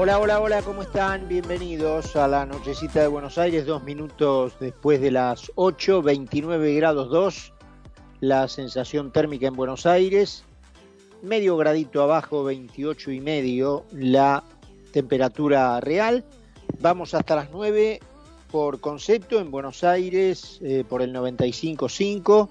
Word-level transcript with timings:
Hola, 0.00 0.20
hola, 0.20 0.40
hola, 0.40 0.62
¿cómo 0.62 0.82
están? 0.82 1.26
Bienvenidos 1.26 2.14
a 2.14 2.28
la 2.28 2.46
nochecita 2.46 3.00
de 3.00 3.08
Buenos 3.08 3.36
Aires, 3.36 3.66
dos 3.66 3.82
minutos 3.82 4.54
después 4.60 5.00
de 5.00 5.10
las 5.10 5.50
8, 5.56 6.02
29 6.02 6.72
grados 6.76 7.10
2, 7.10 7.52
la 8.20 8.46
sensación 8.46 9.10
térmica 9.10 9.48
en 9.48 9.54
Buenos 9.54 9.86
Aires, 9.86 10.44
medio 11.20 11.56
gradito 11.56 12.00
abajo, 12.00 12.44
28 12.44 13.10
y 13.10 13.20
medio, 13.20 13.86
la 13.90 14.44
temperatura 14.92 15.80
real. 15.80 16.24
Vamos 16.78 17.12
hasta 17.14 17.34
las 17.34 17.50
9 17.50 17.98
por 18.52 18.78
concepto 18.78 19.40
en 19.40 19.50
Buenos 19.50 19.82
Aires, 19.82 20.60
eh, 20.62 20.84
por 20.88 21.02
el 21.02 21.12
95.5, 21.12 22.48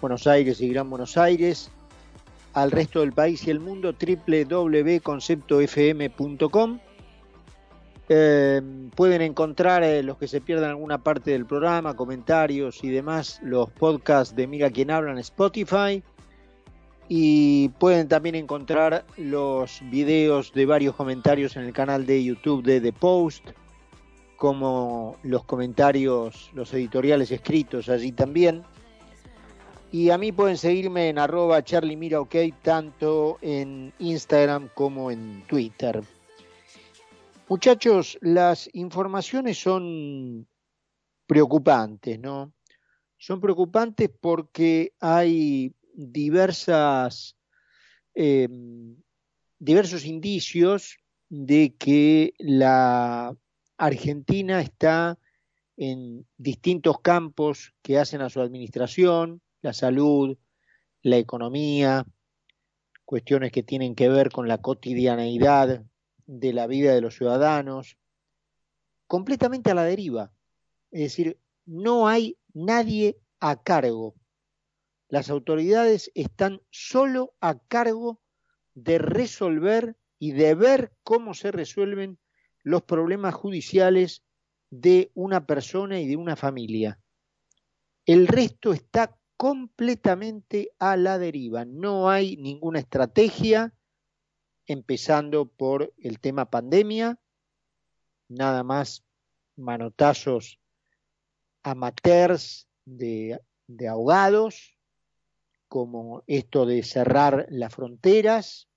Buenos 0.00 0.28
Aires 0.28 0.60
y 0.60 0.68
Gran 0.68 0.88
Buenos 0.88 1.16
Aires, 1.16 1.68
al 2.56 2.70
resto 2.70 3.00
del 3.00 3.12
país 3.12 3.46
y 3.46 3.50
el 3.50 3.60
mundo 3.60 3.92
www.conceptofm.com. 3.92 6.78
Eh, 8.08 8.62
pueden 8.94 9.20
encontrar 9.20 9.82
eh, 9.82 10.02
los 10.02 10.16
que 10.16 10.26
se 10.26 10.40
pierdan 10.40 10.70
alguna 10.70 11.02
parte 11.02 11.32
del 11.32 11.44
programa, 11.44 11.94
comentarios 11.94 12.82
y 12.82 12.88
demás, 12.88 13.40
los 13.42 13.70
podcasts 13.72 14.34
de 14.34 14.46
Mira 14.46 14.70
quien 14.70 14.90
habla 14.90 15.12
en 15.12 15.18
Spotify. 15.18 16.02
Y 17.08 17.68
pueden 17.78 18.08
también 18.08 18.36
encontrar 18.36 19.04
los 19.18 19.82
videos 19.90 20.54
de 20.54 20.64
varios 20.64 20.96
comentarios 20.96 21.56
en 21.56 21.64
el 21.64 21.74
canal 21.74 22.06
de 22.06 22.24
YouTube 22.24 22.64
de 22.64 22.80
The 22.80 22.94
Post, 22.94 23.50
como 24.38 25.18
los 25.22 25.44
comentarios, 25.44 26.50
los 26.54 26.72
editoriales 26.72 27.30
escritos 27.30 27.90
allí 27.90 28.12
también. 28.12 28.64
Y 29.92 30.10
a 30.10 30.18
mí 30.18 30.32
pueden 30.32 30.58
seguirme 30.58 31.08
en 31.08 31.18
arroba 31.18 31.62
charlie 31.62 31.96
tanto 32.62 33.38
en 33.40 33.92
Instagram 33.98 34.68
como 34.74 35.10
en 35.10 35.44
Twitter. 35.46 36.02
Muchachos, 37.48 38.18
las 38.20 38.68
informaciones 38.72 39.58
son 39.58 40.48
preocupantes, 41.26 42.18
¿no? 42.18 42.52
Son 43.16 43.40
preocupantes 43.40 44.10
porque 44.20 44.92
hay 45.00 45.72
diversas, 45.94 47.36
em, 48.14 48.96
diversos 49.58 50.04
indicios 50.04 50.98
de 51.28 51.74
que 51.78 52.34
la 52.38 53.36
Argentina 53.78 54.60
está 54.60 55.18
en 55.76 56.26
distintos 56.36 57.00
campos 57.00 57.74
que 57.82 57.98
hacen 57.98 58.22
a 58.22 58.30
su 58.30 58.40
administración, 58.40 59.42
la 59.62 59.72
salud, 59.72 60.36
la 61.02 61.16
economía, 61.16 62.06
cuestiones 63.04 63.52
que 63.52 63.62
tienen 63.62 63.94
que 63.94 64.08
ver 64.08 64.30
con 64.30 64.48
la 64.48 64.58
cotidianeidad 64.58 65.84
de 66.26 66.52
la 66.52 66.66
vida 66.66 66.94
de 66.94 67.00
los 67.00 67.14
ciudadanos, 67.14 67.96
completamente 69.06 69.70
a 69.70 69.74
la 69.74 69.84
deriva. 69.84 70.32
Es 70.90 71.00
decir, 71.00 71.38
no 71.64 72.08
hay 72.08 72.36
nadie 72.52 73.18
a 73.40 73.62
cargo. 73.62 74.14
Las 75.08 75.30
autoridades 75.30 76.10
están 76.14 76.62
solo 76.70 77.34
a 77.40 77.58
cargo 77.58 78.20
de 78.74 78.98
resolver 78.98 79.96
y 80.18 80.32
de 80.32 80.54
ver 80.54 80.92
cómo 81.02 81.34
se 81.34 81.52
resuelven 81.52 82.18
los 82.62 82.82
problemas 82.82 83.34
judiciales 83.34 84.24
de 84.70 85.12
una 85.14 85.46
persona 85.46 86.00
y 86.00 86.08
de 86.08 86.16
una 86.16 86.34
familia. 86.34 86.98
El 88.04 88.26
resto 88.26 88.72
está 88.72 89.16
completamente 89.36 90.72
a 90.78 90.96
la 90.96 91.18
deriva. 91.18 91.64
No 91.64 92.08
hay 92.08 92.36
ninguna 92.36 92.78
estrategia, 92.78 93.74
empezando 94.66 95.46
por 95.46 95.92
el 95.98 96.18
tema 96.20 96.50
pandemia, 96.50 97.18
nada 98.28 98.62
más 98.62 99.04
manotazos 99.56 100.58
amateurs 101.62 102.68
de, 102.84 103.40
ahogados, 103.88 104.78
como 105.68 106.22
esto 106.26 106.64
de 106.64 106.82
cerrar 106.82 107.46
las 107.50 107.74
fronteras. 107.74 108.68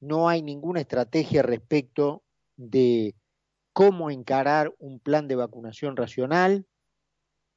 No 0.00 0.28
hay 0.28 0.42
ninguna 0.42 0.80
estrategia 0.80 1.42
respecto 1.42 2.24
de 2.56 3.14
cómo 3.72 4.10
encarar 4.10 4.74
un 4.78 4.98
plan 4.98 5.28
de 5.28 5.36
vacunación 5.36 5.96
racional 5.96 6.66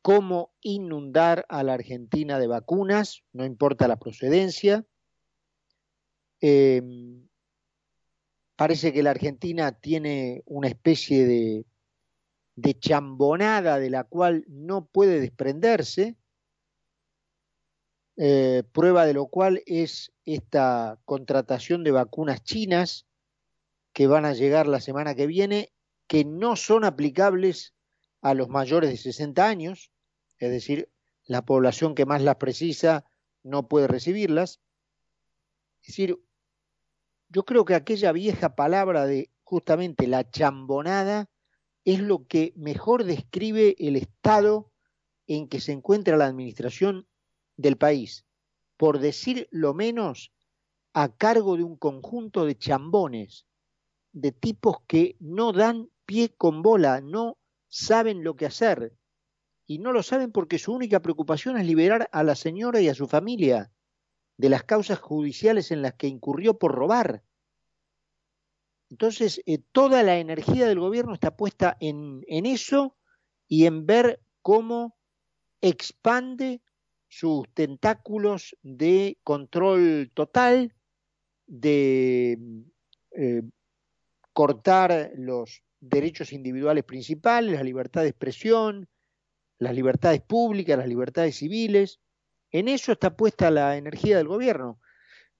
cómo 0.07 0.53
inundar 0.61 1.45
a 1.49 1.63
la 1.63 1.73
Argentina 1.73 2.39
de 2.39 2.47
vacunas, 2.47 3.25
no 3.33 3.43
importa 3.43 3.89
la 3.89 3.99
procedencia. 3.99 4.85
Em, 6.39 7.27
parece 8.55 8.93
que 8.93 9.03
la 9.03 9.09
Argentina 9.11 9.73
tiene 9.73 10.43
una 10.45 10.69
especie 10.69 11.25
de, 12.55 12.79
chambonada 12.79 13.79
de 13.79 13.89
la 13.89 14.05
cual 14.05 14.45
no 14.47 14.85
puede 14.85 15.19
desprenderse, 15.19 16.15
eh, 18.15 18.63
prueba 18.71 19.05
de 19.05 19.13
lo 19.13 19.27
cual 19.27 19.61
es 19.65 20.13
esta 20.23 21.01
contratación 21.03 21.83
de 21.83 21.91
vacunas 21.91 22.45
chinas 22.45 23.05
que 23.91 24.07
van 24.07 24.23
a 24.23 24.33
llegar 24.33 24.67
la 24.67 24.79
semana 24.79 25.15
que 25.15 25.27
viene, 25.27 25.73
que 26.07 26.23
no 26.23 26.55
son 26.55 26.85
aplicables 26.85 27.73
a 28.21 28.33
los 28.33 28.47
mayores 28.47 28.89
de 28.89 28.95
60 28.95 29.45
años, 29.45 29.91
es 30.39 30.51
decir, 30.51 30.89
la 31.25 31.45
población 31.45 31.95
que 31.95 32.05
más 32.05 32.21
las 32.21 32.37
precisa 32.37 33.05
no 33.43 33.67
puede 33.67 33.87
recibirlas. 33.87 34.59
Es 35.81 35.87
decir, 35.87 36.19
yo 37.29 37.43
creo 37.43 37.65
que 37.65 37.75
aquella 37.75 38.11
vieja 38.11 38.55
palabra 38.55 39.05
de 39.05 39.29
justamente 39.43 40.07
la 40.07 40.29
chambonada 40.29 41.29
es 41.85 41.99
lo 41.99 42.27
que 42.27 42.53
mejor 42.55 43.03
describe 43.03 43.75
el 43.79 43.95
estado 43.95 44.71
en 45.25 45.47
que 45.47 45.59
se 45.59 45.71
encuentra 45.71 46.17
la 46.17 46.25
administración 46.25 47.07
del 47.55 47.77
país, 47.77 48.25
por 48.77 48.99
decir 48.99 49.47
lo 49.51 49.73
menos, 49.73 50.31
a 50.93 51.15
cargo 51.15 51.57
de 51.57 51.63
un 51.63 51.77
conjunto 51.77 52.45
de 52.45 52.57
chambones, 52.57 53.45
de 54.13 54.31
tipos 54.31 54.77
que 54.87 55.15
no 55.19 55.53
dan 55.53 55.89
pie 56.05 56.33
con 56.35 56.61
bola, 56.61 57.01
no 57.01 57.37
saben 57.67 58.23
lo 58.23 58.35
que 58.35 58.47
hacer, 58.47 58.96
y 59.67 59.79
no 59.79 59.91
lo 59.91 60.01
saben 60.01 60.31
porque 60.31 60.57
su 60.57 60.73
única 60.73 61.01
preocupación 61.01 61.57
es 61.57 61.67
liberar 61.67 62.09
a 62.13 62.23
la 62.23 62.35
señora 62.35 62.79
y 62.79 62.87
a 62.87 62.95
su 62.95 63.05
familia 63.05 63.69
de 64.37 64.49
las 64.49 64.63
causas 64.63 64.99
judiciales 64.99 65.71
en 65.71 65.81
las 65.81 65.95
que 65.95 66.07
incurrió 66.07 66.57
por 66.57 66.73
robar. 66.73 67.21
Entonces, 68.89 69.41
eh, 69.45 69.59
toda 69.73 70.03
la 70.03 70.17
energía 70.17 70.67
del 70.67 70.79
gobierno 70.79 71.13
está 71.13 71.35
puesta 71.35 71.75
en, 71.81 72.23
eso 72.29 72.95
y 73.47 73.65
en 73.65 73.85
ver 73.85 74.21
cómo 74.41 74.95
expande 75.59 76.61
sus 77.09 77.49
tentáculos 77.53 78.55
de 78.61 79.17
control 79.23 80.11
total, 80.13 80.73
de 81.45 82.37
eh, 83.11 83.41
cortar 84.31 85.11
los 85.15 85.61
derechos 85.81 86.31
individuales 86.31 86.85
principales, 86.85 87.55
la 87.55 87.63
libertad 87.63 88.03
de 88.03 88.09
expresión, 88.09 88.87
las 89.59 89.73
libertades 89.73 90.21
públicas, 90.21 90.77
las 90.77 90.87
libertades 90.87 91.37
civiles. 91.37 91.99
En 92.51 92.67
eso 92.67 92.91
está 92.91 93.15
puesta 93.15 93.51
la 93.51 93.77
energía 93.77 94.17
del 94.17 94.27
gobierno. 94.27 94.79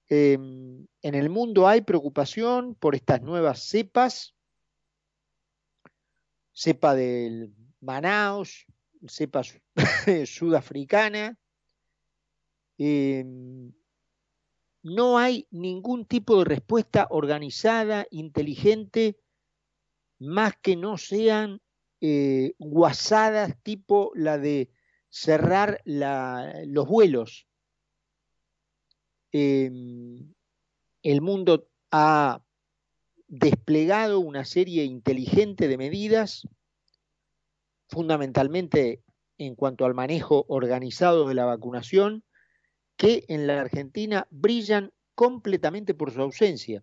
Em, 0.08 0.86
en 1.02 1.14
el 1.14 1.28
mundo 1.28 1.68
hay 1.68 1.82
preocupación 1.82 2.74
por 2.74 2.94
estas 2.94 3.20
nuevas 3.22 3.62
cepas, 3.62 4.34
cepa 6.52 6.94
del 6.94 7.54
Manaus, 7.80 8.66
cepa 9.06 9.42
sudafricana. 10.26 11.38
Em, 12.78 13.72
no 14.82 15.18
hay 15.18 15.46
ningún 15.50 16.06
tipo 16.06 16.38
de 16.38 16.44
respuesta 16.44 17.06
organizada, 17.10 18.06
inteligente, 18.10 19.18
más 20.18 20.54
que 20.60 20.76
no 20.76 20.96
sean 20.96 21.60
eh, 22.00 22.54
guasadas 22.58 23.56
tipo 23.62 24.12
la 24.14 24.38
de 24.38 24.70
cerrar 25.08 25.80
los 25.84 26.86
vuelos. 26.86 27.46
Em, 29.32 30.32
el 31.02 31.20
mundo 31.20 31.68
ha 31.90 32.42
desplegado 33.26 34.20
una 34.20 34.44
serie 34.44 34.84
inteligente 34.84 35.68
de 35.68 35.76
medidas, 35.76 36.46
fundamentalmente 37.88 39.02
en 39.36 39.54
cuanto 39.54 39.84
al 39.84 39.94
manejo 39.94 40.44
organizado 40.48 41.28
de 41.28 41.34
la 41.34 41.44
vacunación, 41.44 42.24
que 42.96 43.24
en 43.28 43.46
la 43.46 43.60
Argentina 43.60 44.26
brillan 44.30 44.92
completamente 45.14 45.94
por 45.94 46.12
su 46.12 46.20
ausencia. 46.20 46.82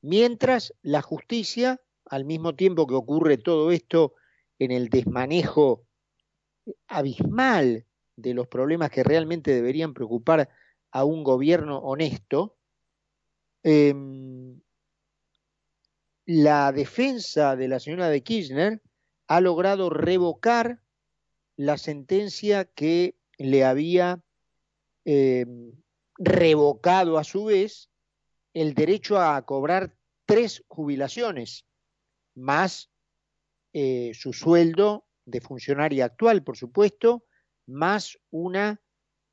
Mientras 0.00 0.74
la 0.82 1.02
justicia 1.02 1.80
al 2.08 2.24
mismo 2.24 2.54
tiempo 2.54 2.86
que 2.86 2.94
ocurre 2.94 3.38
todo 3.38 3.70
esto 3.70 4.14
en 4.58 4.70
el 4.72 4.88
desmanejo 4.88 5.84
abismal 6.86 7.86
de 8.16 8.34
los 8.34 8.48
problemas 8.48 8.90
que 8.90 9.04
realmente 9.04 9.52
deberían 9.52 9.94
preocupar 9.94 10.48
a 10.90 11.04
un 11.04 11.22
gobierno 11.22 11.78
honesto, 11.78 12.56
em, 13.62 14.60
la 16.26 16.72
defensa 16.72 17.56
de 17.56 17.68
la 17.68 17.80
señora 17.80 18.08
de 18.08 18.22
Kirchner 18.22 18.82
ha 19.28 19.40
logrado 19.40 19.88
revocar 19.90 20.80
la 21.56 21.78
sentencia 21.78 22.64
que 22.64 23.16
le 23.38 23.64
había 23.64 24.22
eh, 25.04 25.46
revocado 26.18 27.18
a 27.18 27.24
su 27.24 27.46
vez 27.46 27.88
el 28.52 28.74
derecho 28.74 29.20
a 29.20 29.40
cobrar 29.46 29.94
tres 30.26 30.64
jubilaciones, 30.68 31.64
más 32.38 32.90
eh, 33.72 34.12
su 34.14 34.32
sueldo 34.32 35.06
de 35.24 35.40
funcionaria 35.40 36.06
actual, 36.06 36.42
por 36.42 36.56
supuesto, 36.56 37.24
más 37.66 38.18
una 38.30 38.80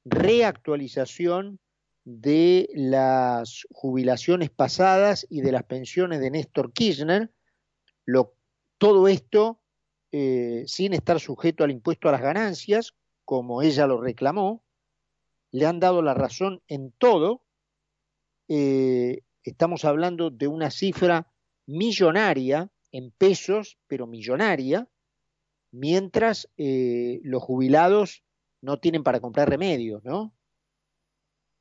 reactualización 0.03 1.59
de 2.03 2.69
las 2.73 3.65
jubilaciones 3.71 4.49
pasadas 4.49 5.25
y 5.29 5.41
de 5.41 5.51
las 5.51 5.63
pensiones 5.63 6.19
de 6.19 6.31
Néstor 6.31 6.73
Kirchner, 6.73 7.31
todo 8.77 9.07
esto 9.07 9.61
eh, 10.11 10.63
sin 10.67 10.93
estar 10.93 11.19
sujeto 11.19 11.63
al 11.63 11.71
impuesto 11.71 12.09
a 12.09 12.11
las 12.11 12.21
ganancias, 12.21 12.93
como 13.23 13.61
ella 13.61 13.87
lo 13.87 13.99
reclamó, 13.99 14.63
le 15.51 15.65
han 15.65 15.79
dado 15.79 16.01
la 16.01 16.13
razón 16.13 16.61
en 16.67 16.91
todo. 16.91 17.43
Eh, 18.47 19.23
estamos 19.43 19.85
hablando 19.85 20.29
de 20.29 20.47
una 20.47 20.69
cifra 20.69 21.31
millonaria 21.65 22.69
en 22.95 23.11
pesos, 23.11 23.77
pero 23.87 24.07
millonaria, 24.07 24.87
mientras 25.71 26.49
eh, 26.57 27.19
los 27.23 27.43
jubilados 27.43 28.23
no 28.61 28.79
tienen 28.79 29.03
para 29.03 29.19
comprar 29.19 29.49
remedios, 29.49 30.03
¿no? 30.03 30.33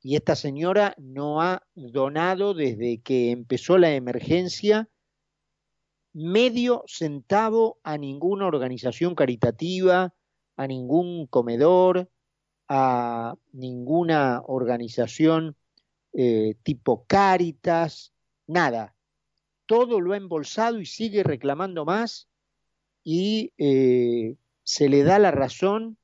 y 0.05 0.15
esta 0.15 0.35
señora 0.35 0.93
no 0.99 1.41
ha 1.41 1.63
donado 1.73 2.53
desde 2.53 3.01
que 3.01 3.31
empezó 3.31 3.79
la 3.79 3.95
emergencia 3.95 4.87
medio 6.13 6.83
centavo 6.85 7.79
a 7.81 7.97
ninguna 7.97 8.45
organización 8.45 9.15
caritativa, 9.15 10.13
a 10.57 10.67
ningún 10.67 11.25
comedor, 11.25 12.07
a 12.67 13.33
ninguna 13.51 14.43
organización 14.45 15.55
eh, 16.13 16.53
tipo 16.61 17.07
Cáritas, 17.07 18.13
nada. 18.45 18.94
Todo 19.65 19.99
lo 19.99 20.13
ha 20.13 20.17
embolsado 20.17 20.79
y 20.79 20.85
sigue 20.85 21.23
reclamando 21.23 21.85
más 21.85 22.27
y 23.03 23.53
eh, 23.57 24.35
se 24.63 24.89
le 24.89 25.03
da 25.03 25.19
la 25.19 25.31
razón 25.31 25.97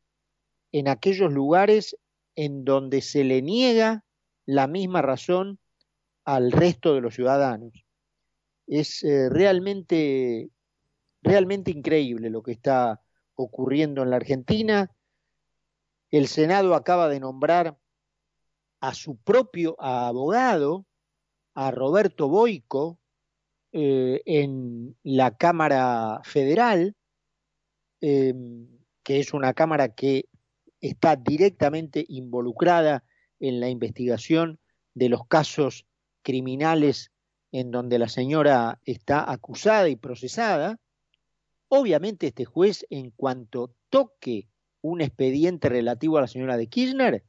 en 0.71 0.87
aquellos 0.87 1.31
lugares 1.31 1.97
en 2.35 2.63
donde 2.63 3.01
se 3.01 3.23
le 3.23 3.41
niega 3.41 4.05
la 4.45 4.67
misma 4.67 5.01
razón 5.01 5.59
al 6.23 6.51
resto 6.51 6.93
de 6.93 7.01
los 7.01 7.15
ciudadanos. 7.15 7.85
Es 8.67 9.03
eh, 9.03 9.29
realmente, 9.29 10.49
realmente 11.21 11.71
increíble 11.71 12.29
lo 12.29 12.41
que 12.43 12.53
está 12.53 13.01
ocurriendo 13.35 14.03
en 14.03 14.11
la 14.11 14.17
Argentina. 14.17 14.91
El 16.09 16.27
Senado 16.27 16.75
acaba 16.75 17.09
de 17.09 17.19
nombrar 17.19 17.77
a 18.79 18.93
su 18.93 19.17
propio 19.17 19.75
abogado, 19.81 20.85
a 21.53 21.71
Roberto 21.71 22.29
Boico, 22.29 23.00
eh, 23.73 24.21
en 24.25 24.97
la 25.03 25.35
Cámara 25.37 26.21
Federal, 26.23 26.95
eh, 28.01 28.33
que 29.03 29.19
es 29.19 29.33
una 29.33 29.53
Cámara 29.53 29.95
que 29.95 30.25
está 30.81 31.15
directamente 31.15 32.03
involucrada 32.07 33.03
en 33.39 33.59
la 33.59 33.69
investigación 33.69 34.59
de 34.93 35.09
los 35.09 35.25
casos 35.27 35.85
criminales 36.23 37.11
en 37.51 37.71
donde 37.71 37.99
la 37.99 38.07
señora 38.07 38.79
está 38.85 39.29
acusada 39.29 39.89
y 39.89 39.95
procesada, 39.95 40.79
obviamente 41.67 42.27
este 42.27 42.45
juez 42.45 42.85
en 42.89 43.11
cuanto 43.11 43.73
toque 43.89 44.47
un 44.81 45.01
expediente 45.01 45.69
relativo 45.69 46.17
a 46.17 46.21
la 46.21 46.27
señora 46.27 46.57
de 46.57 46.67
Kirchner, 46.67 47.23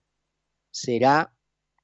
será, 0.71 1.35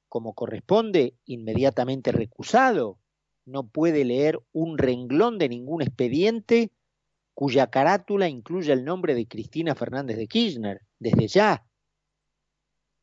como 0.07 0.33
corresponde, 0.33 1.15
inmediatamente 1.25 2.11
recusado. 2.11 2.99
No 3.49 3.67
puede 3.67 4.05
leer 4.05 4.39
un 4.51 4.77
renglón 4.77 5.37
de 5.37 5.49
ningún 5.49 5.81
expediente 5.81 6.71
cuya 7.33 7.69
carátula 7.69 8.27
incluya 8.27 8.73
el 8.73 8.85
nombre 8.85 9.15
de 9.15 9.27
Cristina 9.27 9.73
Fernández 9.73 10.17
de 10.17 10.27
Kirchner, 10.27 10.81
desde 10.99 11.27
ya. 11.27 11.65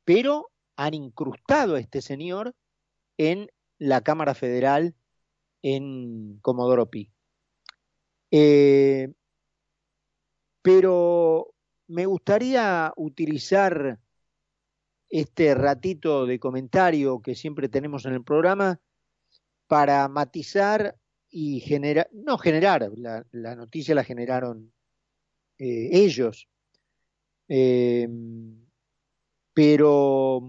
Pero 0.04 0.50
han 0.76 0.94
incrustado 0.94 1.74
a 1.74 1.80
este 1.80 2.02
señor 2.02 2.54
en 3.16 3.50
la 3.78 4.02
Cámara 4.02 4.34
Federal 4.34 4.94
en 5.62 6.38
Comodoro 6.42 6.90
Pi. 6.90 7.10
Eh, 8.30 9.12
pero 10.62 11.54
me 11.88 12.06
gustaría 12.06 12.92
utilizar 12.96 13.98
este 15.08 15.54
ratito 15.54 16.26
de 16.26 16.38
comentario 16.38 17.20
que 17.20 17.34
siempre 17.34 17.68
tenemos 17.68 18.04
en 18.04 18.14
el 18.14 18.24
programa 18.24 18.80
para 19.66 20.08
matizar 20.08 20.96
y 21.30 21.60
generar, 21.60 22.08
no 22.12 22.38
generar, 22.38 22.90
la, 22.96 23.54
noticia 23.54 23.94
la 23.94 24.04
generaron 24.04 24.72
eh, 25.58 25.90
ellos, 25.92 26.48
eh, 27.48 28.08
pero 29.52 30.42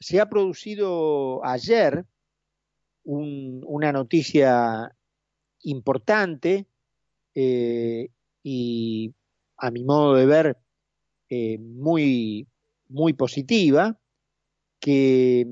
se 0.00 0.20
ha 0.20 0.28
producido 0.28 1.44
ayer 1.44 2.04
una 3.04 3.92
noticia 3.92 4.96
importante 5.62 6.66
eh, 7.34 8.08
y 8.42 9.14
a 9.58 9.70
mi 9.70 9.84
modo 9.84 10.14
de 10.14 10.26
ver 10.26 10.58
muy, 11.58 12.46
muy 12.88 13.12
positiva, 13.12 13.98
que 14.78 15.46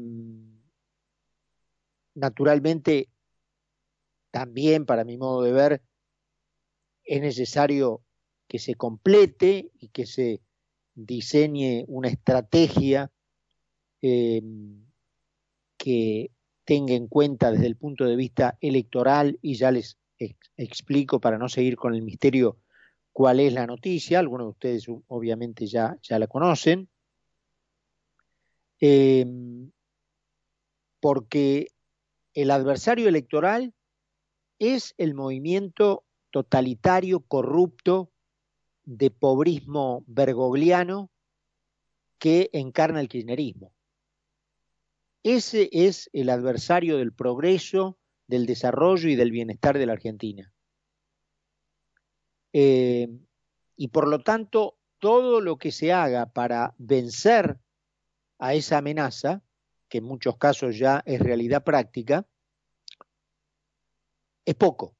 naturalmente 2.15 3.09
también, 4.31 4.87
para 4.87 5.05
mi 5.05 5.17
modo 5.17 5.43
de 5.43 5.53
ver, 5.53 5.83
es 7.05 7.21
necesario 7.21 8.03
que 8.49 8.59
se 8.59 8.75
complete 8.75 9.71
y 9.79 9.89
que 9.89 10.07
se 10.07 10.41
diseñe 10.95 11.85
una 11.89 12.09
estrategia 12.09 13.11
em, 14.01 14.85
que 15.77 16.31
tenga 16.65 16.95
en 16.95 17.09
cuenta 17.09 17.51
desde 17.51 17.67
el 17.67 17.77
punto 17.77 18.05
de 18.05 18.17
vista 18.17 18.57
electoral 18.61 19.39
y 19.43 19.55
ya 19.55 19.71
les 19.71 19.99
explico 20.57 21.21
para 21.21 21.39
no 21.39 21.49
seguir 21.49 21.77
con 21.77 21.95
el 21.95 22.03
misterio 22.03 22.59
cuál 23.13 23.41
es 23.41 23.53
la 23.53 23.67
noticia, 23.67 24.19
algunos 24.19 24.47
de 24.47 24.51
ustedes 24.51 24.87
obviamente 25.09 25.67
ya, 25.67 25.99
ya 26.03 26.19
la 26.19 26.27
conocen, 26.27 26.89
em, 28.81 29.71
porque 31.01 31.69
el 32.35 32.51
adversario 32.51 33.09
electoral 33.09 33.75
es 34.59 34.95
el 34.99 35.15
movimiento 35.15 36.05
totalitario, 36.31 37.21
corrupto, 37.21 38.11
de 38.85 39.11
pobrismo 39.11 40.05
bergogliano 40.07 41.11
que 42.19 42.51
encarna 42.53 43.01
el 43.01 43.09
kirchnerismo. 43.09 43.73
Ese 45.23 45.69
es 45.73 46.11
el 46.13 46.31
adversario 46.31 46.97
del 46.97 47.13
progreso, 47.13 47.99
del 48.27 48.47
desarrollo 48.47 49.09
y 49.09 49.15
del 49.15 49.31
bienestar 49.31 49.79
de 49.79 49.87
la 49.87 49.93
Argentina. 49.93 50.53
Eh, 52.53 53.09
y 53.77 53.89
por 53.89 54.09
lo 54.09 54.21
tanto, 54.21 54.77
todo 54.99 55.41
lo 55.41 55.59
que 55.59 55.73
se 55.73 55.93
haga 55.93 56.27
para 56.27 56.75
vencer 56.79 57.59
a 58.39 58.55
esa 58.55 58.79
amenaza, 58.79 59.43
que 59.93 59.99
en 59.99 60.05
muchos 60.05 60.39
casos 60.39 60.79
ya 60.79 61.03
es 61.05 61.21
realidad 61.21 61.65
práctica, 61.65 62.27
es 64.47 64.55
poco. 64.55 64.97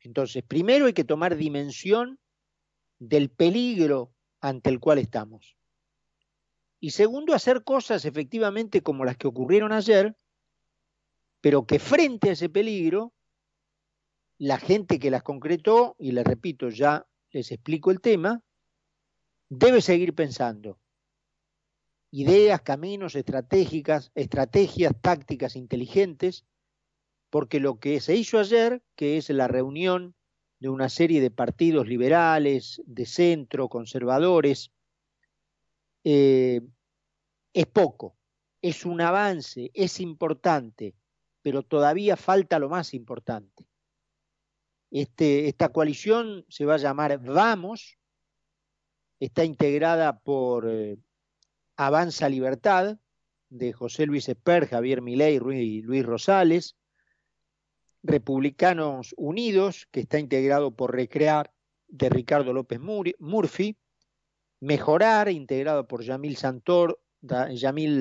Entonces, 0.00 0.44
primero 0.46 0.84
hay 0.84 0.92
que 0.92 1.04
tomar 1.04 1.36
dimensión 1.36 2.20
del 2.98 3.30
peligro 3.30 4.12
ante 4.42 4.68
el 4.68 4.78
cual 4.78 4.98
estamos. 4.98 5.56
Y 6.80 6.90
segundo, 6.90 7.32
hacer 7.32 7.64
cosas 7.64 8.04
efectivamente 8.04 8.82
como 8.82 9.06
las 9.06 9.16
que 9.16 9.26
ocurrieron 9.26 9.72
ayer, 9.72 10.14
pero 11.40 11.64
que 11.64 11.78
frente 11.78 12.28
a 12.28 12.32
ese 12.32 12.50
peligro, 12.50 13.14
la 14.36 14.58
gente 14.58 14.98
que 14.98 15.10
las 15.10 15.22
concretó, 15.22 15.96
y 15.98 16.12
les 16.12 16.26
repito, 16.26 16.68
ya 16.68 17.06
les 17.30 17.50
explico 17.52 17.90
el 17.90 18.02
tema, 18.02 18.42
debe 19.48 19.80
seguir 19.80 20.14
pensando. 20.14 20.78
Ideas, 22.10 22.62
caminos, 22.62 23.14
estratégicas, 23.14 24.10
estrategias, 24.14 24.94
tácticas 25.00 25.56
inteligentes, 25.56 26.46
porque 27.30 27.60
lo 27.60 27.78
que 27.78 28.00
se 28.00 28.16
hizo 28.16 28.38
ayer, 28.38 28.82
que 28.96 29.18
es 29.18 29.28
la 29.30 29.48
reunión 29.48 30.14
de 30.58 30.70
una 30.70 30.88
serie 30.88 31.20
de 31.20 31.30
partidos 31.30 31.86
liberales, 31.86 32.82
de 32.86 33.06
centro, 33.06 33.68
conservadores, 33.68 34.72
eh, 36.04 36.62
es 37.52 37.66
poco, 37.66 38.16
es 38.62 38.86
un 38.86 39.00
avance, 39.00 39.70
es 39.74 40.00
importante, 40.00 40.94
pero 41.42 41.62
todavía 41.62 42.16
falta 42.16 42.58
lo 42.58 42.68
más 42.68 42.94
importante. 42.94 43.66
Este, 44.90 45.48
esta 45.48 45.68
coalición 45.68 46.46
se 46.48 46.64
va 46.64 46.74
a 46.74 46.78
llamar 46.78 47.18
Vamos, 47.18 47.98
está 49.20 49.44
integrada 49.44 50.18
por 50.20 50.66
eh, 50.68 50.98
Avanza 51.78 52.28
Libertad, 52.28 52.98
de 53.50 53.72
José 53.72 54.04
Luis 54.06 54.28
Esper, 54.28 54.66
Javier 54.66 55.00
Milei 55.00 55.36
y 55.36 55.80
Luis 55.80 56.04
Rosales, 56.04 56.76
Republicanos 58.02 59.14
Unidos, 59.16 59.86
que 59.92 60.00
está 60.00 60.18
integrado 60.18 60.72
por 60.72 60.92
Recrear, 60.92 61.52
de 61.86 62.08
Ricardo 62.10 62.52
López 62.52 62.80
Murphy, 62.80 63.76
Mejorar, 64.58 65.28
integrado 65.28 65.86
por 65.86 66.02
Yamil, 66.02 66.36
Santor, 66.36 67.00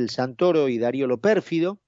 Santoro 0.10 0.69
y 0.69 0.79
Darío 0.79 1.05
Lopérfido, 1.05 1.79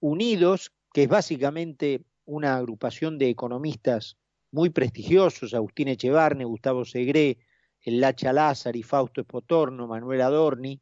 Unidos, 0.00 0.72
que 0.92 1.04
es 1.04 1.08
básicamente 1.08 2.04
una 2.24 2.56
agrupación 2.56 3.16
de 3.16 3.28
economistas 3.28 4.16
muy 4.50 4.70
prestigiosos, 4.70 5.54
Agustín 5.54 5.86
Echevarne, 5.86 6.44
Gustavo 6.44 6.84
Segre, 6.84 7.38
el 7.80 8.00
Lacha 8.00 8.32
Lázaro 8.32 8.76
y 8.76 8.82
Fausto 8.82 9.20
Espotorno, 9.20 9.86
Manuel 9.86 10.22
Adorni, 10.22 10.80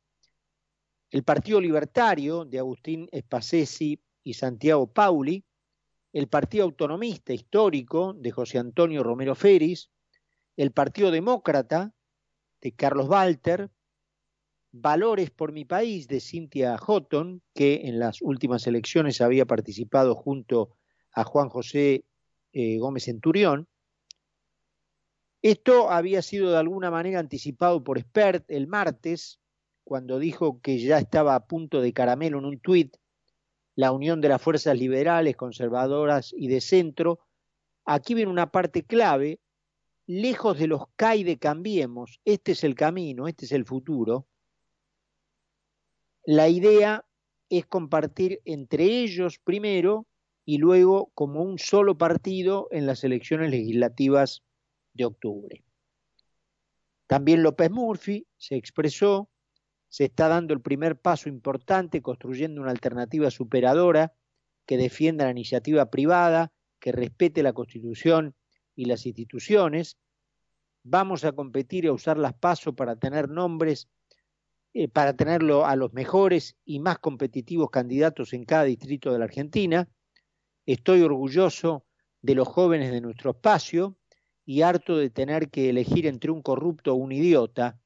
el 1.15 1.23
Partido 1.23 1.61
Libertario 1.61 2.45
de 2.45 2.59
Agustín 2.59 3.09
Espacesi 3.13 4.03
y 4.25 4.35
Santiago 4.35 4.93
Pauli, 4.93 5.45
el 6.13 6.27
Partido 6.27 6.65
Autonomista 6.65 7.33
Histórico 7.33 8.15
de 8.15 8.33
José 8.33 8.59
Antonio 8.59 9.05
Romero 9.05 9.37
Feris, 9.37 9.93
el 10.57 10.73
Partido 10.73 11.13
Demócrata 11.13 11.95
de 12.61 12.73
Carlos 12.73 13.09
Walter, 13.09 13.71
Valores 14.73 15.31
por 15.31 15.53
mi 15.53 15.65
país 15.65 16.09
de 16.09 16.19
Cintia 16.19 16.77
Houghton, 16.79 17.43
que 17.55 17.83
en 17.85 18.01
las 18.01 18.21
últimas 18.21 18.67
elecciones 18.67 19.21
había 19.21 19.47
participado 19.47 20.17
junto 20.17 20.77
a 21.13 21.23
Juan 21.23 21.49
José 21.49 22.07
eh, 22.53 22.79
Gómez 22.79 23.05
Centurión. 23.05 23.69
Esto 25.43 25.93
había 25.93 26.23
sido 26.23 26.51
de 26.51 26.59
alguna 26.59 26.91
manera 26.91 27.21
anticipado 27.21 27.85
por 27.85 28.01
Spert 28.01 28.51
el 28.51 28.67
martes, 28.67 29.39
cuando 29.85 30.19
dijo 30.19 30.61
que 30.61 30.79
ya 30.79 30.99
estaba 30.99 31.35
a 31.35 31.47
punto 31.47 31.81
de 31.81 31.93
caramelo 31.93 32.39
en 32.39 32.47
un 32.47 32.61
tuit 32.61 32.97
la 33.77 33.93
unión 33.93 34.21
de 34.21 34.29
las 34.29 34.41
fuerzas 34.41 34.79
liberales, 34.79 35.37
conservadoras 35.37 36.33
y 36.37 36.49
de 36.49 36.61
centro. 36.61 37.21
Aquí 37.85 38.15
viene 38.15 38.31
una 38.31 38.51
parte 38.51 38.85
clave, 38.85 39.41
lejos 40.07 40.59
de 40.59 40.69
los 40.69 40.85
CAI 40.97 41.25
de 41.25 41.39
Cambiemos, 41.39 42.21
este 42.25 42.53
es 42.53 42.65
el 42.65 42.75
camino, 42.75 43.27
este 43.27 43.47
es 43.47 43.53
el 43.53 43.65
futuro, 43.65 44.27
la 46.27 46.49
idea 46.49 47.05
es 47.51 47.67
compartir 47.67 48.41
entre 48.45 48.85
ellos 48.85 49.39
primero 49.39 50.07
y 50.47 50.59
luego 50.59 51.11
como 51.15 51.43
un 51.43 51.59
solo 51.59 51.99
partido 51.99 52.69
en 52.71 52.87
las 52.87 53.05
elecciones 53.05 53.51
legislativas 53.51 54.43
de 54.95 55.05
octubre. 55.05 55.65
También 57.07 57.43
López 57.43 57.71
Murphy 57.71 58.27
se 58.39 58.57
expresó, 58.57 59.29
se 59.95 60.07
está 60.07 60.27
dando 60.27 60.53
el 60.55 60.61
primer 60.61 60.99
paso 60.99 61.29
importante 61.29 62.03
construyendo 62.03 62.61
una 62.61 62.73
alternativa 62.73 63.31
superadora 63.31 64.13
que 64.67 64.77
defienda 64.77 65.27
la 65.27 65.31
iniciativa 65.31 65.89
privada, 65.89 66.51
que 66.81 66.91
respete 66.91 67.45
la 67.45 67.53
Constitución 67.53 68.35
y 68.75 68.87
las 68.87 69.07
instituciones. 69.07 69.97
Vamos 70.83 71.25
a 71.25 71.31
competir 71.31 71.85
y 71.85 71.87
a 71.87 71.93
usar 71.93 72.19
las 72.19 72.35
pasos 72.35 72.75
para 72.75 72.97
tener 72.97 73.29
nombres 73.29 73.89
eh, 74.73 74.89
para 74.89 75.15
tenerlo 75.15 75.65
a 75.65 75.77
los 75.77 75.93
mejores 75.93 76.57
y 76.65 76.81
más 76.81 76.99
competitivos 76.99 77.71
candidatos 77.71 78.33
en 78.33 78.45
cada 78.45 78.65
distrito 78.65 79.13
de 79.13 79.21
la 79.21 79.27
Argentina. 79.27 79.89
Estoy 80.67 81.03
orgulloso 81.03 81.87
de 82.21 82.35
los 82.35 82.49
jóvenes 82.49 82.91
de 82.91 83.01
nuestro 83.01 83.31
espacio 83.31 83.97
y 84.45 84.63
harto 84.63 84.97
de 84.97 85.11
tener 85.11 85.51
que 85.51 85.71
elegir 85.71 86.09
entre 86.09 86.33
un 86.33 86.43
corrupto 86.43 86.95
o 86.95 86.97
un 86.97 87.13
idiota. 87.13 87.79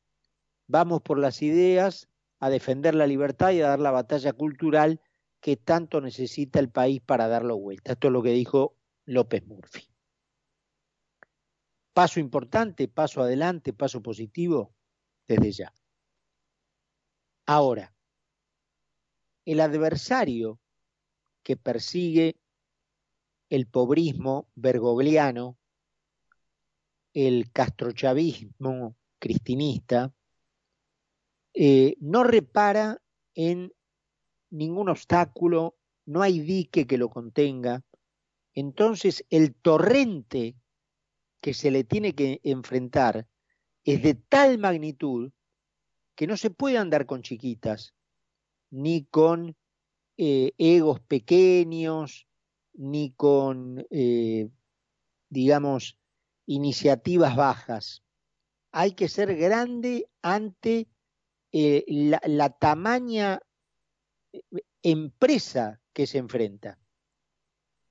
Vamos 0.69 1.01
por 1.03 1.19
las 1.19 1.43
ideas, 1.43 2.09
a 2.41 2.51
defender 2.51 2.95
la 2.95 3.07
libertad 3.07 3.51
y 3.51 3.61
a 3.61 3.69
dar 3.69 3.81
la 3.81 3.91
batalla 3.91 4.33
cultural 4.33 5.01
que 5.41 5.57
tanto 5.57 6.01
necesita 6.01 6.61
el 6.61 6.71
país 6.71 7.01
para 7.01 7.27
darlo 7.27 7.57
vuelta. 7.57 7.93
Esto 7.93 8.09
es 8.09 8.13
lo 8.13 8.23
que 8.23 8.31
dijo 8.31 8.77
López 9.07 9.47
Murphy. 9.47 9.89
Paso 11.93 12.21
importante, 12.21 12.87
paso 12.87 13.23
adelante, 13.23 13.73
paso 13.73 14.03
positivo, 14.03 14.75
desde 15.27 15.53
ya. 15.53 15.75
Ahora, 17.47 17.95
el 19.45 19.61
adversario 19.61 20.61
que 21.43 21.57
persigue 21.57 22.37
el 23.49 23.67
pobrismo 23.67 24.49
bergogliano, 24.55 25.57
el 27.15 27.51
castrochavismo 27.51 28.97
cristinista, 29.19 30.15
eh, 31.61 31.97
no 31.99 32.23
repara 32.23 33.03
en 33.35 33.75
ningún 34.49 34.89
obstáculo, 34.89 35.77
no 36.07 36.23
hay 36.23 36.39
dique 36.39 36.87
que 36.87 36.99
lo 36.99 37.11
contenga. 37.11 37.83
Entonces 38.55 39.25
el 39.29 39.57
torrente 39.57 40.55
que 41.41 41.55
se 41.55 41.73
le 41.73 41.83
tiene 41.83 42.15
que 42.15 42.41
enfrentar 42.45 43.27
es 43.83 44.05
de 44.05 44.15
tal 44.15 44.59
magnitud 44.59 45.33
que 46.15 46.29
no 46.29 46.37
se 46.37 46.51
puede 46.51 46.79
andar 46.79 47.07
con 47.07 47.23
chiquitas, 47.23 47.93
ni 48.71 49.07
con 49.07 49.57
eh, 50.17 50.53
egos 50.59 51.01
pequeños, 51.01 52.29
ni 52.75 53.11
con, 53.11 53.85
eh, 53.91 54.49
digamos, 55.29 55.99
iniciativas 56.47 57.35
bajas. 57.35 58.05
Hay 58.71 58.93
que 58.93 59.09
ser 59.09 59.35
grande 59.35 60.09
ante 60.23 60.87
eh, 61.53 61.85
la, 61.89 62.21
la 62.25 62.51
tamaña 62.51 63.41
empresa 64.83 65.81
que 65.93 66.07
se 66.07 66.19
enfrenta. 66.19 66.79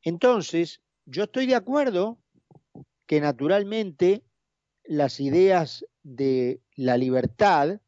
Entonces, 0.02 0.82
yo 1.06 1.24
estoy 1.24 1.48
de 1.48 1.56
acuerdo 1.56 2.20
que 3.06 3.22
naturalmente 3.22 4.24
las 4.84 5.20
ideas 5.20 5.86
de 6.04 6.62
la 6.76 6.98
libertad 6.98 7.82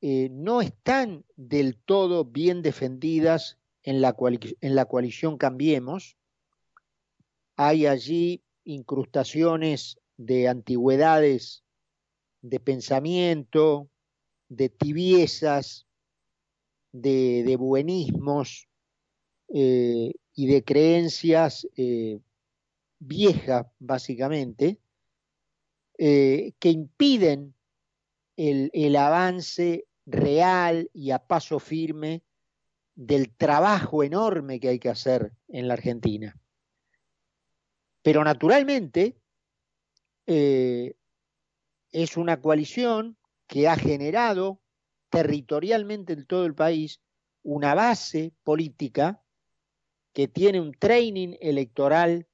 eh, 0.00 0.28
no 0.30 0.60
están 0.60 1.24
del 1.36 1.76
todo 1.76 2.24
bien 2.24 2.62
defendidas 2.62 3.58
en 3.82 4.00
la, 4.00 4.16
en 4.60 4.74
la 4.74 4.84
coalición 4.84 5.38
Cambiemos. 5.38 6.16
Hay 7.56 7.86
allí 7.86 8.42
incrustaciones 8.64 9.98
de 10.16 10.48
antigüedades 10.48 11.64
de 12.42 12.60
pensamiento, 12.60 13.88
de 14.48 14.68
tibiezas, 14.68 15.86
de, 16.92 17.56
buenismos 17.58 18.68
eh, 19.48 20.12
y 20.34 20.46
de 20.46 20.64
creencias 20.64 21.66
eh, 21.76 22.20
viejas, 22.98 23.66
básicamente, 23.78 24.78
que 25.98 26.70
impiden 26.70 27.56
el, 28.36 28.96
avance 28.96 29.86
real 30.04 30.90
y 30.92 31.10
a 31.10 31.18
paso 31.18 31.58
firme 31.58 32.22
del 32.94 33.30
trabajo 33.30 34.02
enorme 34.02 34.60
que 34.60 34.68
hay 34.68 34.78
que 34.78 34.88
hacer 34.88 35.32
en 35.48 35.68
la 35.68 35.74
Argentina. 35.74 36.38
Pero 38.02 38.22
naturalmente 38.24 39.16
eh, 40.26 40.94
es 41.90 42.16
una 42.16 42.40
coalición 42.40 43.16
que 43.46 43.68
ha 43.68 43.76
generado 43.76 44.60
territorialmente 45.10 46.12
en 46.12 46.26
todo 46.26 46.46
el 46.46 46.54
país 46.54 47.00
una 47.42 47.74
base 47.74 48.32
política 48.42 49.22
que 50.12 50.28
tiene 50.28 50.60
un 50.60 50.72
training 50.72 51.36
electoral 51.40 52.26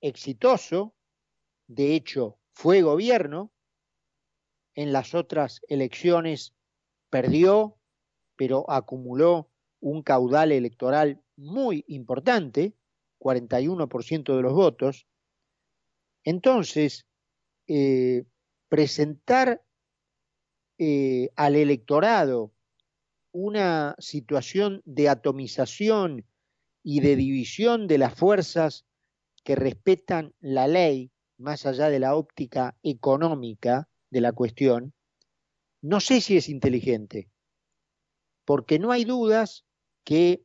exitoso, 0.00 0.94
de 1.66 1.94
hecho 1.94 2.38
fue 2.52 2.82
gobierno, 2.82 3.52
en 4.74 4.92
las 4.92 5.14
otras 5.14 5.60
elecciones 5.68 6.54
perdió, 7.10 7.78
pero 8.36 8.70
acumuló 8.70 9.50
un 9.80 10.02
caudal 10.02 10.52
electoral 10.52 11.22
muy 11.36 11.84
importante, 11.88 12.74
41% 13.18 14.36
de 14.36 14.42
los 14.42 14.52
votos. 14.52 15.06
Entonces, 16.24 17.06
eh, 17.66 18.24
presentar 18.68 19.65
eh, 20.78 21.30
al 21.36 21.56
electorado 21.56 22.52
una 23.32 23.94
situación 23.98 24.82
de 24.84 25.08
atomización 25.08 26.26
y 26.82 27.00
de 27.00 27.16
división 27.16 27.86
de 27.86 27.98
las 27.98 28.14
fuerzas 28.14 28.86
que 29.44 29.56
respetan 29.56 30.34
la 30.40 30.66
ley, 30.66 31.10
más 31.38 31.66
allá 31.66 31.88
de 31.90 31.98
la 31.98 32.14
óptica 32.14 32.76
económica, 32.82 33.88
de 34.10 34.20
la 34.20 34.32
cuestión, 34.32 34.94
no 35.82 36.00
sé 36.00 36.20
si 36.20 36.36
es 36.36 36.48
inteligente, 36.48 37.30
porque 38.44 38.78
no 38.78 38.92
hay 38.92 39.04
dudas 39.04 39.64
que 40.04 40.44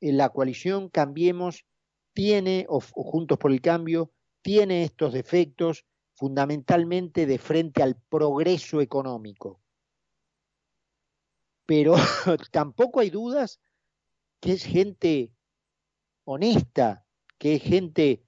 en 0.00 0.16
la 0.16 0.28
coalición 0.28 0.88
Cambiemos 0.88 1.64
tiene, 2.12 2.66
o, 2.68 2.80
Juntos 2.80 3.38
por 3.38 3.50
el 3.50 3.60
Cambio, 3.60 4.12
tiene 4.42 4.84
estos 4.84 5.12
defectos 5.12 5.84
fundamentalmente 6.18 7.26
de 7.26 7.38
frente 7.38 7.80
al 7.80 7.94
progreso 7.94 8.80
económico. 8.80 9.60
Pero 11.64 11.94
tampoco 12.50 12.98
hay 12.98 13.10
dudas 13.10 13.60
que 14.40 14.54
es 14.54 14.64
gente 14.64 15.30
honesta, 16.24 17.06
que 17.38 17.54
es 17.54 17.62
gente 17.62 18.24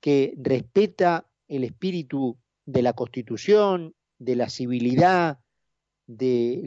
que 0.00 0.32
respeta 0.38 1.30
el 1.48 1.64
espíritu 1.64 2.38
de 2.64 2.80
la 2.80 2.94
Constitución, 2.94 3.94
de 4.18 4.34
la 4.34 4.48
civilidad, 4.48 5.38
de, 6.06 6.62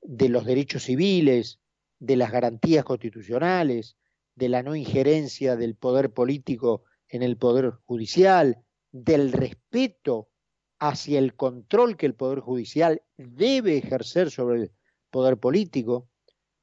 de 0.00 0.28
los 0.30 0.46
derechos 0.46 0.84
civiles, 0.84 1.60
de 1.98 2.16
las 2.16 2.32
garantías 2.32 2.84
constitucionales, 2.84 3.98
de 4.36 4.48
la 4.48 4.62
no 4.62 4.74
injerencia 4.74 5.56
del 5.56 5.74
poder 5.74 6.14
político 6.14 6.84
en 7.08 7.22
el 7.22 7.36
poder 7.36 7.72
judicial, 7.84 8.64
del 8.92 9.32
respeto 9.32 10.28
hacia 10.78 11.18
el 11.18 11.36
control 11.36 11.96
que 11.96 12.06
el 12.06 12.14
poder 12.14 12.40
judicial 12.40 13.02
debe 13.16 13.76
ejercer 13.76 14.30
sobre 14.30 14.62
el 14.62 14.72
poder 15.10 15.38
político. 15.38 16.08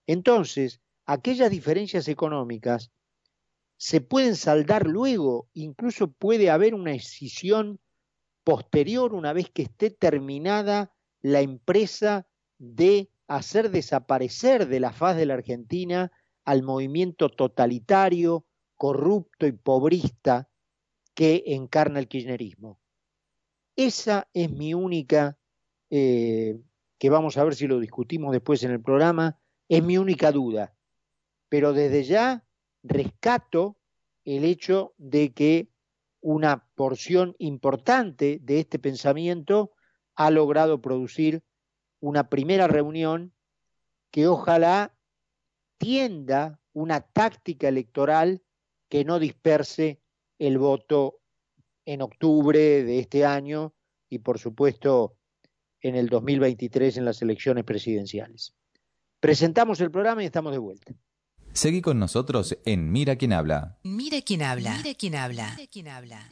Entonces, 0.08 0.82
aquellas 1.06 1.52
diferencias 1.52 2.08
económicas 2.08 2.92
se 3.78 4.02
pueden 4.02 4.36
saldar 4.36 4.88
luego, 4.88 5.50
incluso 5.54 6.12
puede 6.12 6.50
haber 6.50 6.74
una 6.74 6.94
escisión 6.94 7.80
posterior 8.44 9.14
una 9.14 9.34
vez 9.34 9.50
que 9.52 9.64
esté 9.64 9.92
terminada 9.92 10.92
la 11.22 11.42
empresa 11.42 12.28
de 12.58 13.12
hacer 13.28 13.70
desaparecer 13.70 14.68
de 14.68 14.80
la 14.80 14.94
faz 14.94 15.16
de 15.18 15.26
la 15.28 15.36
Argentina 15.36 16.12
al 16.44 16.64
movimiento 16.64 17.30
totalitario, 17.30 18.46
corrupto 18.78 19.46
y 19.46 19.52
pobrista 19.52 20.50
que 21.18 21.46
encarna 21.48 21.98
el 21.98 22.08
kirchnerismo. 22.08 22.80
Esa 23.76 24.30
es 24.36 24.52
mi 24.52 24.76
única, 24.76 25.40
eh, 25.90 26.62
que 27.00 27.10
vamos 27.10 27.38
a 27.38 27.44
ver 27.44 27.56
si 27.56 27.66
lo 27.66 27.80
discutimos 27.80 28.32
después 28.32 28.62
en 28.62 28.70
el 28.70 28.84
programa, 28.84 29.40
es 29.68 29.84
mi 29.84 29.98
única 29.98 30.32
duda. 30.32 30.76
Pero 31.50 31.74
desde 31.74 32.04
ya 32.04 32.46
rescato 32.84 33.80
el 34.26 34.46
hecho 34.46 34.94
de 35.00 35.34
que 35.34 35.70
una 36.22 36.68
porción 36.76 37.36
importante 37.40 38.38
de 38.44 38.60
este 38.60 38.78
pensamiento 38.78 39.72
ha 40.14 40.30
logrado 40.30 40.84
producir 40.84 41.44
una 42.00 42.30
primera 42.30 42.68
reunión 42.68 43.34
que 44.12 44.28
ojalá 44.28 44.96
tienda 45.80 46.60
una 46.74 47.02
táctica 47.02 47.70
electoral 47.70 48.44
que 48.88 49.04
no 49.04 49.18
disperse 49.18 50.00
el 50.40 50.58
voto 50.58 51.20
en 51.86 52.02
octubre 52.02 52.84
de 52.84 53.00
este 53.00 53.26
año 53.26 53.74
y 54.10 54.20
por 54.20 54.40
supuesto 54.40 55.18
en 55.82 55.96
el 55.96 56.10
2023 56.10 56.98
en 56.98 57.06
las 57.06 57.22
elecciones 57.22 57.64
presidenciales. 57.64 58.54
Presentamos 59.20 59.80
el 59.82 59.92
programa 59.92 60.24
y 60.24 60.26
estamos 60.26 60.52
de 60.52 60.60
vuelta. 60.60 60.94
Seguí 61.54 61.82
con 61.82 61.98
nosotros 61.98 62.58
en 62.66 62.92
Mira 62.92 63.16
quién 63.16 63.34
habla. 63.34 63.80
Mira 63.84 64.22
quién 64.22 64.44
habla. 64.44 64.78
Mira 64.78 64.94
quién 64.94 65.16
habla. 65.16 65.56
Mira 65.58 65.72
quién 65.72 65.88
habla. 65.88 66.30